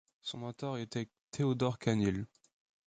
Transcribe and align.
Son 0.23 0.39
mentor 0.39 0.79
était 0.79 1.11
Théodore 1.29 1.77
Canneel. 1.77 2.25